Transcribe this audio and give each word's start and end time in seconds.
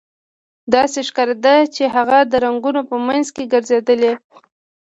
داسې 0.73 0.99
ښکاریده 1.07 1.55
چې 1.75 1.83
هغه 1.95 2.17
د 2.31 2.33
رنګونو 2.45 2.81
په 2.89 2.95
مینځ 3.07 3.27
کې 3.35 3.43
ګرځیدلې 3.53 4.13